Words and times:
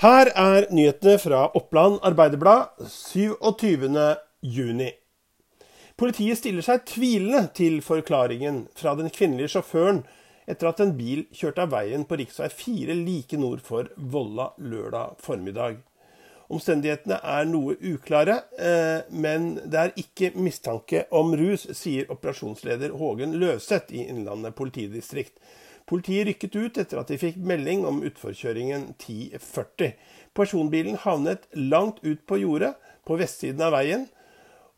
Her 0.00 0.30
er 0.32 0.64
nyhetene 0.72 1.18
fra 1.20 1.50
Oppland 1.52 1.98
Arbeiderblad 2.08 2.78
27.6. 2.88 4.86
Politiet 6.00 6.40
stiller 6.40 6.64
seg 6.64 6.86
tvilende 6.88 7.42
til 7.52 7.82
forklaringen 7.84 8.62
fra 8.80 8.94
den 8.96 9.12
kvinnelige 9.12 9.52
sjåføren 9.58 10.00
etter 10.48 10.70
at 10.70 10.80
en 10.80 10.94
bil 10.96 11.26
kjørte 11.36 11.66
av 11.66 11.76
veien 11.76 12.08
på 12.08 12.16
rv. 12.16 12.32
4 12.32 12.96
like 12.96 13.36
nord 13.36 13.60
for 13.60 13.92
Volla 14.00 14.48
lørdag 14.56 15.20
formiddag. 15.20 15.76
Omstendighetene 16.48 17.20
er 17.20 17.44
noe 17.52 17.76
uklare, 17.92 18.40
eh, 18.56 19.04
men 19.12 19.58
det 19.60 19.82
er 19.84 19.92
ikke 20.00 20.32
mistanke 20.40 21.04
om 21.12 21.36
rus, 21.36 21.68
sier 21.76 22.08
operasjonsleder 22.08 22.96
Hågen 22.96 23.36
Løseth 23.36 23.92
i 23.92 24.08
Innlandet 24.08 24.56
politidistrikt. 24.56 25.36
Politiet 25.90 26.26
rykket 26.28 26.54
ut 26.54 26.76
etter 26.78 27.00
at 27.00 27.08
de 27.10 27.16
fikk 27.18 27.40
melding 27.42 27.82
om 27.88 27.96
utforkjøringen 28.06 28.92
1040. 28.92 29.96
Personbilen 30.38 31.00
havnet 31.02 31.48
langt 31.58 31.98
ut 32.04 32.20
på 32.30 32.38
jordet 32.38 32.76
på 33.08 33.16
vestsiden 33.18 33.64
av 33.66 33.74
veien. 33.74 34.04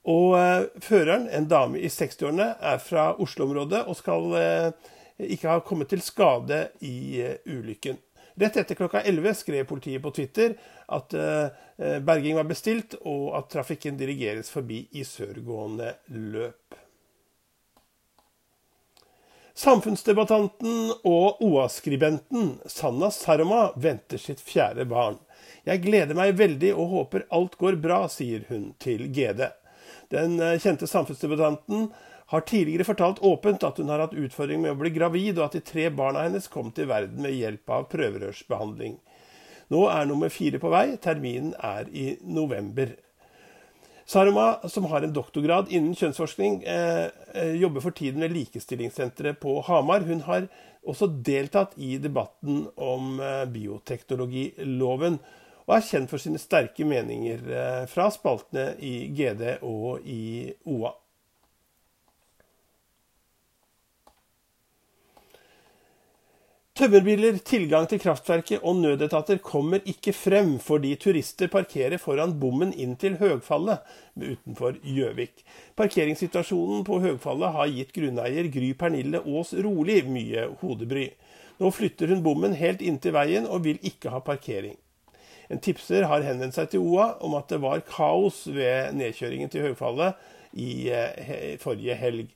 Og 0.09 0.39
eh, 0.39 0.65
føreren, 0.83 1.29
en 1.29 1.51
dame 1.51 1.83
i 1.85 1.91
60-årene, 1.93 2.49
er 2.65 2.81
fra 2.81 3.11
Oslo-området 3.21 3.85
og 3.85 3.99
skal 3.99 4.39
eh, 4.41 4.95
ikke 5.37 5.51
ha 5.53 5.61
kommet 5.67 5.93
til 5.93 6.01
skade 6.01 6.65
i 6.89 7.21
eh, 7.21 7.37
ulykken. 7.45 8.01
Rett 8.41 8.57
etter 8.63 8.79
klokka 8.79 9.03
11 9.05 9.37
skrev 9.43 9.69
politiet 9.69 10.01
på 10.01 10.15
Twitter 10.17 10.55
at 10.97 11.13
berging 12.01 12.39
var 12.39 12.47
bestilt, 12.49 12.95
og 13.05 13.35
at 13.37 13.51
trafikken 13.53 13.99
dirigeres 14.01 14.49
forbi 14.49 14.87
i 14.97 15.05
sørgående 15.05 15.91
løp. 16.17 16.81
Samfunnsdebattanten 19.55 20.93
og 21.05 21.43
OA-skribenten 21.45 22.55
Sanna 22.67 23.11
Saroma 23.13 23.67
venter 23.77 24.19
sitt 24.19 24.41
fjerde 24.41 24.87
barn. 24.89 25.19
Jeg 25.69 25.83
gleder 25.85 26.17
meg 26.17 26.39
veldig 26.39 26.73
og 26.73 26.95
håper 26.95 27.27
alt 27.31 27.59
går 27.61 27.77
bra, 27.83 28.07
sier 28.09 28.47
hun 28.49 28.71
til 28.83 29.11
GD. 29.13 29.45
Den 30.13 30.39
eh, 30.41 30.57
kjente 30.61 30.89
samfunnsdebattanten 30.89 31.91
har 32.33 32.47
tidligere 32.49 32.89
fortalt 32.89 33.21
åpent 33.21 33.65
at 33.69 33.77
hun 33.77 33.93
har 33.93 34.01
hatt 34.01 34.17
utfordringer 34.17 34.65
med 34.65 34.73
å 34.73 34.81
bli 34.81 34.95
gravid, 34.95 35.37
og 35.37 35.51
at 35.51 35.59
de 35.59 35.65
tre 35.69 35.91
barna 35.93 36.25
hennes 36.25 36.49
kom 36.49 36.73
til 36.73 36.89
verden 36.89 37.21
med 37.21 37.37
hjelp 37.37 37.77
av 37.77 37.91
prøverørsbehandling. 37.93 38.97
Nå 39.73 39.85
er 39.93 40.09
nummer 40.09 40.33
fire 40.33 40.61
på 40.61 40.73
vei. 40.73 40.87
Terminen 41.01 41.53
er 41.61 41.93
i 41.93 42.15
november. 42.25 42.97
Saruma, 44.07 44.69
som 44.69 44.85
har 44.91 45.03
en 45.03 45.13
doktorgrad 45.15 45.71
innen 45.73 45.95
kjønnsforskning, 45.95 46.63
eh, 46.65 47.09
eh, 47.35 47.55
jobber 47.61 47.81
for 47.81 47.91
tiden 47.91 48.21
ved 48.21 48.35
Likestillingssenteret 48.35 49.41
på 49.41 49.61
Hamar. 49.67 50.01
Hun 50.01 50.21
har 50.27 50.49
også 50.87 51.07
deltatt 51.23 51.77
i 51.77 51.97
debatten 52.03 52.67
om 52.77 53.21
eh, 53.21 53.45
bioteknologiloven, 53.47 55.21
og 55.63 55.77
er 55.77 55.87
kjent 55.87 56.11
for 56.11 56.23
sine 56.23 56.41
sterke 56.43 56.85
meninger 56.85 57.47
eh, 57.47 57.85
fra 57.91 58.09
spaltene 58.11 58.73
i 58.83 59.07
GD 59.15 59.63
og 59.63 60.03
i 60.03 60.51
OA. 60.67 60.97
Tømmerbiler, 66.73 67.37
tilgang 67.45 67.85
til 67.85 67.99
kraftverket 68.01 68.63
og 68.65 68.79
nødetater 68.81 69.37
kommer 69.45 69.83
ikke 69.85 70.15
frem 70.17 70.55
fordi 70.57 70.95
turister 70.97 71.51
parkerer 71.53 72.01
foran 72.01 72.33
bommen 72.41 72.71
inn 72.73 72.95
til 72.97 73.19
Høgfallet 73.21 73.83
utenfor 74.17 74.79
Gjøvik. 74.81 75.43
Parkeringssituasjonen 75.77 76.81
på 76.89 76.97
Høgfallet 77.03 77.53
har 77.59 77.69
gitt 77.75 77.93
grunneier 77.93 78.49
Gry 78.55 78.71
Pernille 78.81 79.21
Aas 79.21 79.53
Rolig 79.53 79.99
mye 80.09 80.47
hodebry. 80.63 81.11
Nå 81.61 81.75
flytter 81.77 82.09
hun 82.15 82.25
bommen 82.25 82.57
helt 82.57 82.81
inntil 82.81 83.13
veien 83.19 83.45
og 83.45 83.67
vil 83.69 83.77
ikke 83.85 84.15
ha 84.15 84.23
parkering. 84.25 84.79
En 85.53 85.61
tipser 85.61 86.09
har 86.09 86.25
henvendt 86.25 86.57
seg 86.57 86.73
til 86.73 86.89
OA 86.89 87.11
om 87.21 87.37
at 87.37 87.53
det 87.53 87.61
var 87.61 87.85
kaos 87.85 88.47
ved 88.49 88.97
nedkjøringen 88.97 89.53
til 89.53 89.69
Høgfallet 89.69 90.57
i 90.57 90.89
eh, 90.89 91.53
forrige 91.61 92.01
helg. 92.01 92.33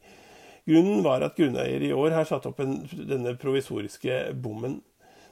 Grunnen 0.66 1.04
var 1.06 1.22
at 1.22 1.36
grunneier 1.38 1.82
i 1.86 1.92
år 1.94 2.10
har 2.16 2.26
satt 2.26 2.46
opp 2.48 2.58
en, 2.62 2.80
denne 2.90 3.36
provisoriske 3.38 4.32
bommen. 4.42 4.80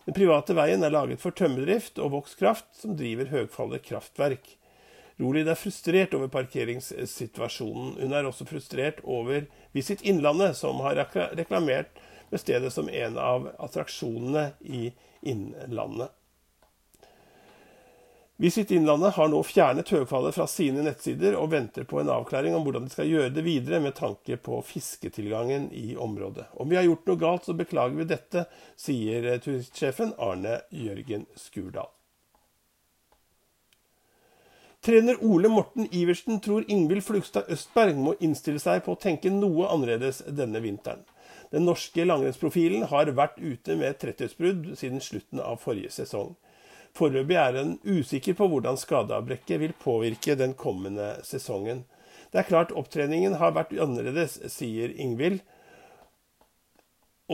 Den 0.05 0.15
private 0.15 0.55
veien 0.55 0.85
er 0.85 0.93
laget 0.95 1.23
for 1.23 1.35
tømmerdrift 1.35 1.99
og 1.99 2.13
Vokskraft, 2.13 2.69
som 2.77 2.95
driver 2.99 3.33
Høgfallet 3.33 3.83
kraftverk. 3.87 4.53
Rolid 5.19 5.49
er 5.51 5.59
frustrert 5.59 6.15
over 6.15 6.31
parkeringssituasjonen. 6.31 7.97
Hun 8.03 8.15
er 8.15 8.27
også 8.29 8.47
frustrert 8.47 9.01
over 9.03 9.47
Visit 9.75 10.03
Innlandet, 10.07 10.59
som 10.59 10.83
har 10.87 10.99
reklamert 11.39 11.95
med 12.31 12.43
stedet 12.43 12.73
som 12.75 12.91
en 12.91 13.19
av 13.19 13.49
attraksjonene 13.63 14.53
i 14.63 14.89
Innlandet. 15.23 16.15
Visit 18.37 18.71
Innlandet 18.71 19.15
har 19.15 19.29
nå 19.31 19.39
fjernet 19.47 19.91
Høgfallet 19.95 20.35
fra 20.35 20.49
sine 20.51 20.83
nettsider 20.83 21.37
og 21.39 21.53
venter 21.53 21.85
på 21.87 22.01
en 22.01 22.11
avklaring 22.11 22.57
om 22.57 22.65
hvordan 22.67 22.89
de 22.89 22.91
skal 22.91 23.07
gjøre 23.07 23.31
det 23.31 23.45
videre 23.47 23.79
med 23.81 23.95
tanke 23.95 24.35
på 24.43 24.59
fisketilgangen 24.67 25.69
i 25.71 25.95
området. 25.95 26.49
Om 26.59 26.73
vi 26.73 26.81
har 26.81 26.89
gjort 26.89 27.07
noe 27.07 27.21
galt, 27.21 27.47
så 27.47 27.55
beklager 27.55 27.95
vi 28.01 28.09
dette, 28.11 28.49
sier 28.75 29.29
turistsjefen 29.39 30.17
Arne 30.19 30.59
Jørgen 30.75 31.29
Skurdal. 31.39 31.93
Trener 34.85 35.23
Ole 35.25 35.49
Morten 35.49 35.87
Iversen 35.95 36.43
tror 36.45 36.67
Ingvild 36.69 37.07
Flugstad 37.07 37.47
Østberg 37.49 37.97
må 37.97 38.17
innstille 38.19 38.61
seg 38.61 38.83
på 38.85 38.93
å 38.93 39.01
tenke 39.01 39.31
noe 39.33 39.71
annerledes 39.71 40.25
denne 40.27 40.61
vinteren. 40.61 41.07
Den 41.55 41.65
norske 41.71 42.03
langrennsprofilen 42.05 42.83
har 42.91 43.15
vært 43.15 43.39
ute 43.39 43.79
med 43.79 43.97
trettighetsbrudd 44.03 44.75
siden 44.77 45.01
slutten 45.01 45.41
av 45.41 45.63
forrige 45.63 45.95
sesong. 45.95 46.35
Foreløpig 46.95 47.39
er 47.41 47.57
en 47.59 47.73
usikker 47.83 48.37
på 48.39 48.47
hvordan 48.51 48.79
skadeavbrekket 48.79 49.61
vil 49.61 49.73
påvirke 49.83 50.37
den 50.39 50.55
kommende 50.55 51.17
sesongen. 51.27 51.83
Det 52.31 52.43
er 52.43 52.51
klart 52.51 52.75
opptreningen 52.75 53.37
har 53.41 53.55
vært 53.57 53.75
annerledes, 53.79 54.37
sier 54.51 54.95
Ingvild. 54.95 55.41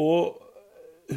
Og 0.01 0.39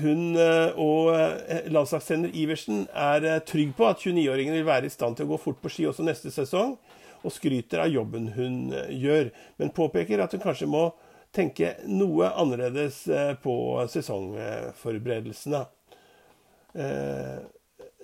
hun 0.01 0.35
eh, 0.39 0.73
og 0.79 1.13
eh, 1.13 1.69
landslagstrener 1.71 2.33
Iversen 2.33 2.85
er 2.89 3.27
eh, 3.27 3.39
trygg 3.45 3.73
på 3.77 3.87
at 3.87 4.01
29-åringen 4.01 4.55
vil 4.57 4.67
være 4.67 4.89
i 4.89 4.93
stand 4.93 5.17
til 5.17 5.27
å 5.27 5.33
gå 5.33 5.39
fort 5.43 5.59
på 5.61 5.71
ski 5.71 5.87
også 5.89 6.05
neste 6.05 6.31
sesong, 6.33 6.75
og 7.23 7.31
skryter 7.31 7.83
av 7.85 7.91
jobben 7.93 8.31
hun 8.35 8.73
gjør, 8.91 9.29
men 9.61 9.71
påpeker 9.75 10.23
at 10.23 10.33
hun 10.35 10.43
kanskje 10.43 10.67
må 10.67 10.89
tenke 11.33 11.77
noe 11.87 12.33
annerledes 12.37 13.05
på 13.41 13.55
sesongforberedelsene. 13.89 15.61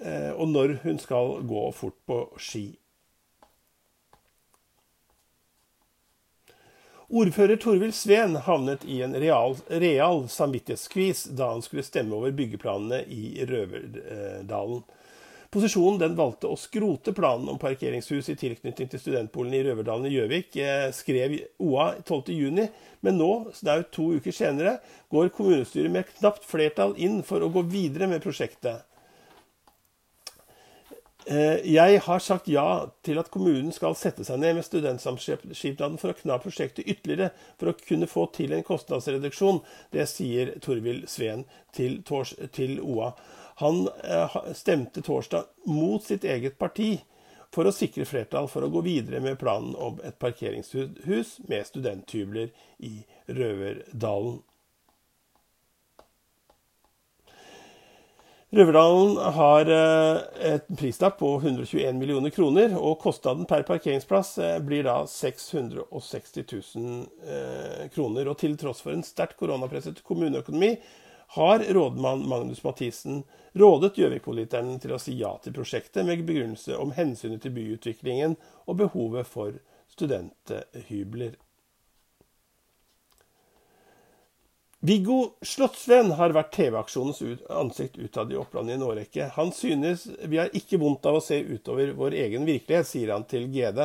Eh, 0.01 0.31
og 0.31 0.47
når 0.47 0.79
hun 0.83 0.99
skal 0.99 1.39
gå 1.47 1.65
fort 1.75 1.97
på 2.07 2.21
ski. 2.39 2.67
Ordfører 7.09 7.57
Torvild 7.57 7.95
Sveen 7.97 8.35
havnet 8.45 8.83
i 8.85 8.99
en 9.01 9.15
real, 9.17 9.55
real 9.81 10.27
samvittighetsskvis 10.29 11.23
da 11.33 11.47
han 11.55 11.63
skulle 11.65 11.83
stemme 11.83 12.13
over 12.13 12.35
byggeplanene 12.37 13.01
i 13.09 13.47
Røverdalen. 13.49 14.83
Posisjonen 15.49 15.97
den 15.97 16.13
valgte 16.13 16.45
å 16.45 16.57
skrote 16.61 17.09
planen 17.17 17.49
om 17.49 17.57
parkeringshus 17.57 18.29
i 18.29 18.35
tilknytning 18.37 18.91
til 18.91 19.01
studentboligen 19.01 19.57
i 19.57 19.63
Røverdalen 19.65 20.05
i 20.05 20.13
Gjøvik, 20.13 20.53
eh, 20.61 20.91
skrev 20.93 21.33
OA 21.57 21.95
12.6, 22.05 22.69
men 23.01 23.17
nå, 23.17 23.31
snaut 23.57 23.89
to 23.89 24.11
uker 24.19 24.35
senere, 24.35 24.75
går 25.09 25.33
kommunestyret 25.33 25.89
med 25.89 26.13
knapt 26.19 26.45
flertall 26.45 26.93
inn 27.01 27.23
for 27.25 27.41
å 27.41 27.49
gå 27.49 27.65
videre 27.65 28.05
med 28.11 28.21
prosjektet. 28.21 28.85
Eh, 31.29 31.73
jeg 31.73 31.99
har 32.01 32.21
sagt 32.25 32.47
ja 32.49 32.89
til 33.05 33.19
at 33.21 33.27
kommunen 33.29 33.69
skal 33.75 33.93
sette 33.97 34.23
seg 34.25 34.39
ned 34.41 34.55
med 34.57 34.65
studentsamskipnaden 34.65 35.99
for 36.01 36.09
å 36.09 36.17
kna 36.17 36.39
prosjektet 36.41 36.89
ytterligere 36.89 37.29
for 37.59 37.69
å 37.69 37.75
kunne 37.77 38.09
få 38.09 38.23
til 38.33 38.55
en 38.55 38.65
kostnadsreduksjon. 38.65 39.61
Det 39.93 40.07
sier 40.09 40.55
Torvild 40.65 41.05
Sveen 41.11 41.45
til, 41.75 41.99
til 42.55 42.79
OA. 42.81 43.11
Han 43.61 43.85
eh, 44.01 44.39
stemte 44.57 45.05
torsdag 45.05 45.45
mot 45.69 46.01
sitt 46.01 46.25
eget 46.25 46.57
parti 46.57 46.95
for 47.53 47.69
å 47.69 47.75
sikre 47.77 48.09
flertall 48.09 48.49
for 48.49 48.65
å 48.65 48.73
gå 48.73 48.81
videre 48.89 49.21
med 49.21 49.37
planen 49.37 49.77
om 49.77 50.01
et 50.05 50.17
parkeringshus 50.21 51.35
med 51.45 51.69
studenthybler 51.69 52.49
i 52.89 53.03
Røverdalen. 53.29 54.39
Røverdalen 58.49 59.17
har 59.35 59.69
eh, 59.69 60.19
et 60.55 60.69
prislapp 60.73 61.19
på 61.19 61.35
121 61.37 61.99
millioner 61.99 62.33
kroner, 62.33 62.71
og 62.73 62.97
kostnaden 63.03 63.45
per 63.45 63.61
parkeringsplass 63.67 64.31
eh, 64.41 64.55
blir 64.65 64.87
da 64.87 65.03
660 65.05 66.47
000 66.49 67.03
eh, 67.29 67.83
kroner. 67.93 68.31
Og 68.31 68.39
til 68.41 68.55
tross 68.57 68.81
for 68.81 68.95
en 68.95 69.05
sterkt 69.05 69.37
koronapresset 69.37 70.01
kommuneøkonomi 70.01 70.71
har 71.35 71.61
rådmann 71.77 72.25
Magnus 72.25 72.63
Mathisen 72.65 73.21
rådet 73.53 73.99
Gjøvik-politikerne 74.01 74.79
til 74.81 74.95
å 74.95 75.01
si 75.01 75.13
ja 75.19 75.35
til 75.43 75.53
prosjektet, 75.53 76.01
med 76.07 76.25
begrunnelse 76.25 76.73
om 76.73 76.95
hensynet 76.97 77.45
til 77.45 77.53
byutviklingen 77.53 78.33
og 78.65 78.79
behovet 78.81 79.29
for 79.29 79.61
studenthybler. 79.93 81.37
Viggo 84.79 85.33
Slottsveen 85.43 86.13
har 86.15 86.31
vært 86.31 86.53
TV-aksjonens 86.55 87.41
ansikt 87.51 87.97
utad 87.99 88.29
i 88.31 88.37
Oppland 88.39 88.71
i 88.71 88.77
en 88.77 88.85
årrekke. 88.87 89.25
Han 89.35 89.49
synes 89.51 90.05
vi 90.23 90.37
har 90.39 90.53
ikke 90.55 90.77
vondt 90.79 91.03
av 91.09 91.17
å 91.17 91.23
se 91.23 91.35
utover 91.43 91.91
vår 91.97 92.13
egen 92.15 92.45
virkelighet, 92.47 92.87
sier 92.87 93.11
han 93.11 93.25
til 93.27 93.49
GD. 93.51 93.81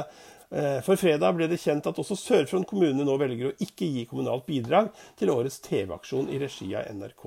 Eh, 0.55 0.77
for 0.87 1.01
fredag 1.01 1.35
ble 1.35 1.49
det 1.51 1.59
kjent 1.59 1.89
at 1.91 1.99
også 1.99 2.15
Sør-Fron 2.21 2.67
kommune 2.71 3.03
nå 3.03 3.17
velger 3.19 3.49
å 3.49 3.57
ikke 3.67 3.89
gi 3.91 4.05
kommunalt 4.07 4.47
bidrag 4.47 4.93
til 5.19 5.33
årets 5.35 5.59
TV-aksjon 5.65 6.31
i 6.31 6.39
regi 6.39 6.69
av 6.79 6.87
NRK. 6.95 7.25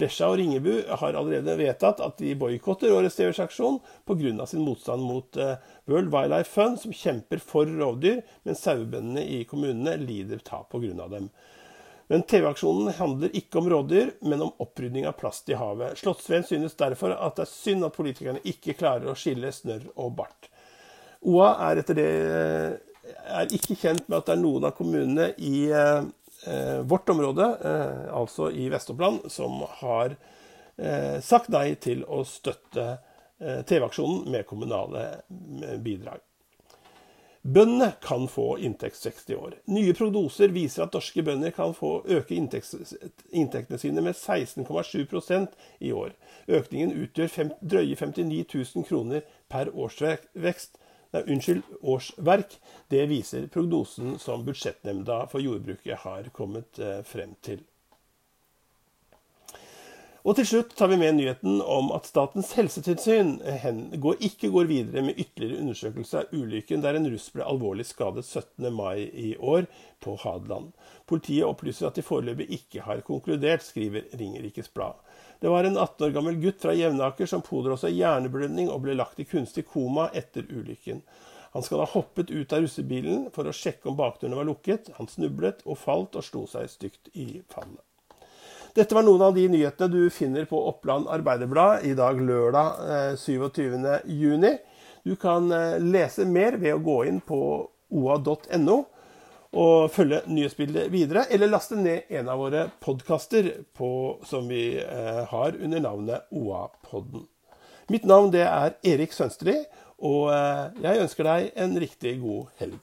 Lesja 0.00 0.28
og 0.28 0.36
Ringebu 0.36 0.74
har 1.00 1.16
allerede 1.16 1.54
vedtatt 1.56 2.02
at 2.04 2.20
de 2.20 2.34
boikotter 2.36 2.92
årets 2.92 3.16
TV-aksjon 3.16 3.78
pga. 4.08 4.44
sin 4.44 4.66
motstand 4.66 5.00
mot 5.00 5.40
eh, 5.40 5.56
World 5.88 6.12
Wildlife 6.12 6.52
Fund, 6.52 6.76
som 6.84 6.92
kjemper 6.92 7.40
for 7.40 7.64
rovdyr, 7.64 8.20
mens 8.44 8.60
sauebøndene 8.60 9.24
i 9.24 9.40
kommunene 9.48 9.96
lider 10.04 10.44
tap 10.44 10.68
pga. 10.68 11.08
dem. 11.08 11.30
Men 12.10 12.24
TV-aksjonen 12.26 12.90
handler 12.98 13.34
ikke 13.38 13.60
om 13.60 13.68
rådyr, 13.70 14.08
men 14.26 14.40
om 14.42 14.54
opprydning 14.58 15.04
av 15.06 15.14
plast 15.20 15.48
i 15.48 15.54
havet. 15.54 15.98
Slottsveen 16.00 16.42
synes 16.42 16.74
derfor 16.78 17.14
at 17.14 17.36
det 17.38 17.44
er 17.44 17.52
synd 17.52 17.86
at 17.86 17.94
politikerne 17.94 18.42
ikke 18.50 18.74
klarer 18.80 19.12
å 19.12 19.18
skille 19.18 19.52
snørr 19.54 19.84
og 19.94 20.16
bart. 20.18 20.48
OA 21.20 21.52
er 21.68 21.82
etter 21.82 22.00
det 22.00 22.08
er 23.30 23.54
ikke 23.54 23.76
kjent 23.78 24.08
med 24.08 24.18
at 24.18 24.26
det 24.26 24.34
er 24.34 24.42
noen 24.42 24.66
av 24.66 24.74
kommunene 24.74 25.28
i 25.38 25.68
eh, 25.70 26.80
vårt 26.90 27.14
område, 27.14 27.46
eh, 27.70 28.02
altså 28.16 28.50
i 28.50 28.66
Vest-Oppland, 28.72 29.28
som 29.30 29.60
har 29.82 30.16
eh, 30.16 31.18
sagt 31.22 31.52
nei 31.54 31.76
til 31.82 32.02
å 32.10 32.24
støtte 32.26 32.88
eh, 32.90 33.62
TV-aksjonen 33.66 34.26
med 34.34 34.48
kommunale 34.50 35.06
eh, 35.14 35.78
bidrag. 35.78 36.22
Bøndene 37.42 37.94
kan 38.04 38.26
få 38.28 38.58
inntektsvekst 38.60 39.30
i 39.32 39.34
år. 39.34 39.54
Nye 39.72 39.94
prognoser 39.96 40.52
viser 40.52 40.84
at 40.84 40.92
norske 40.92 41.22
bønder 41.24 41.54
kan 41.56 41.72
få 41.72 42.02
øke 42.04 42.36
inntektene 42.36 43.78
sine 43.80 44.04
med 44.04 44.12
16,7% 44.12 45.56
i 45.80 45.92
år. 45.96 46.12
Økningen 46.48 46.92
utgjør 47.00 47.32
fem, 47.32 47.54
drøye 47.64 47.96
59 47.96 48.44
000 48.76 48.84
kroner 48.90 49.24
per 49.48 49.72
årsvekst. 49.72 50.76
Nei, 51.10 51.24
unnskyld, 51.32 51.64
årsverk. 51.80 52.58
Det 52.92 53.08
viser 53.10 53.48
prognosen 53.50 54.18
som 54.20 54.44
Budsjettnemnda 54.46 55.24
for 55.32 55.42
jordbruket 55.42 56.04
har 56.04 56.28
kommet 56.36 56.78
eh, 56.78 57.00
frem 57.08 57.32
til. 57.42 57.64
Og 60.20 60.36
til 60.36 60.44
slutt 60.44 60.74
tar 60.76 60.90
vi 60.92 60.98
med 61.00 61.14
nyheten 61.16 61.62
om 61.64 61.86
at 61.96 62.04
Statens 62.04 62.50
helsetilsyn 62.52 63.38
ikke 64.20 64.50
går 64.52 64.68
videre 64.68 65.04
med 65.06 65.16
ytterligere 65.16 65.62
undersøkelse 65.62 66.20
av 66.20 66.34
ulykken 66.36 66.84
der 66.84 66.98
en 66.98 67.08
russ 67.08 67.30
ble 67.32 67.46
alvorlig 67.48 67.86
skadet 67.88 68.26
17. 68.26 68.68
mai 68.68 69.08
i 69.08 69.30
år 69.40 69.64
på 70.04 70.18
Hadeland. 70.20 70.74
Politiet 71.08 71.48
opplyser 71.48 71.88
at 71.88 71.96
de 71.96 72.04
foreløpig 72.04 72.50
ikke 72.52 72.84
har 72.84 73.00
konkludert, 73.06 73.64
skriver 73.64 74.12
Ringerikes 74.12 74.68
Blad. 74.68 75.00
Det 75.40 75.48
var 75.48 75.64
en 75.64 75.80
18 75.80 76.10
år 76.10 76.12
gammel 76.12 76.36
gutt 76.42 76.60
fra 76.60 76.76
Jevnaker 76.76 77.26
som 77.26 77.40
pådro 77.40 77.80
seg 77.80 77.96
hjerneblødning 77.96 78.68
og 78.68 78.84
ble 78.84 79.00
lagt 79.00 79.24
i 79.24 79.28
kunstig 79.28 79.64
koma 79.72 80.10
etter 80.12 80.44
ulykken. 80.52 81.00
Han 81.56 81.64
skal 81.64 81.80
ha 81.80 81.92
hoppet 81.96 82.28
ut 82.30 82.52
av 82.52 82.60
russebilen 82.60 83.30
for 83.34 83.48
å 83.48 83.56
sjekke 83.56 83.88
om 83.88 83.96
bakdørene 83.98 84.36
var 84.36 84.52
lukket. 84.52 84.92
Han 85.00 85.08
snublet 85.08 85.64
og 85.64 85.80
falt 85.80 86.20
og 86.20 86.28
slo 86.28 86.44
seg 86.50 86.68
stygt 86.70 87.08
i 87.16 87.40
fallet. 87.48 87.80
Dette 88.74 88.94
var 88.94 89.02
noen 89.02 89.22
av 89.26 89.34
de 89.34 89.48
nyhetene 89.50 89.90
du 89.90 90.10
finner 90.14 90.44
på 90.46 90.58
Oppland 90.68 91.08
Arbeiderblad 91.10 91.82
i 91.88 91.94
dag 91.98 92.20
lørdag 92.22 93.16
27.6. 93.18 94.44
Eh, 94.46 94.58
du 95.02 95.16
kan 95.18 95.50
eh, 95.52 95.80
lese 95.82 96.26
mer 96.28 96.54
ved 96.60 96.76
å 96.76 96.82
gå 96.84 96.96
inn 97.10 97.18
på 97.24 97.40
oa.no 97.90 98.76
og 99.50 99.90
følge 99.90 100.20
nyhetsbildet 100.30 100.92
videre, 100.92 101.24
eller 101.34 101.50
laste 101.50 101.74
ned 101.74 102.12
en 102.14 102.30
av 102.30 102.38
våre 102.38 102.68
podkaster 102.84 103.48
som 104.30 104.46
vi 104.46 104.78
eh, 104.78 105.24
har 105.32 105.58
under 105.58 105.82
navnet 105.82 106.30
OA-podden. 106.30 107.26
Mitt 107.90 108.06
navn 108.06 108.30
det 108.30 108.44
er 108.46 108.76
Erik 108.86 109.16
Sønstri, 109.16 109.56
og 109.98 110.30
jeg 110.30 111.02
ønsker 111.02 111.26
deg 111.26 111.50
en 111.58 111.74
riktig 111.82 112.14
god 112.22 112.54
helg. 112.62 112.78